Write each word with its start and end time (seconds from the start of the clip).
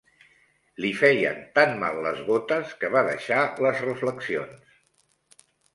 Li 0.85 0.89
feien 1.01 1.37
tan 1.59 1.75
mal 1.85 2.01
les 2.07 2.23
botes 2.31 2.73
que 2.83 2.93
va 2.97 3.07
deixar 3.13 3.45
les 3.67 3.87
reflexions 3.87 4.79